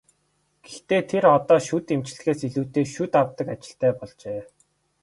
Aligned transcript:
Гэхдээ 0.65 1.01
тэр 1.11 1.25
одоо 1.37 1.59
шүд 1.67 1.85
эмчлэхээс 1.95 2.39
илүүтэй 2.47 2.85
шүд 2.93 3.11
авдаг 3.21 3.47
ажилтай 3.53 3.91
болжээ. 3.97 4.39